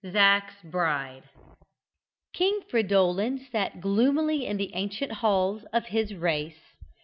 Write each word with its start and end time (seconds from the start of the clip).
ZAC'S 0.03 0.63
BRIDE. 0.63 1.25
King 2.33 2.61
Fridolin 2.71 3.37
sat 3.51 3.79
gloomily 3.79 4.47
in 4.47 4.57
the 4.57 4.73
ancient 4.73 5.11
halls 5.11 5.63
of 5.73 5.85
his 5.85 6.15
race. 6.15 6.73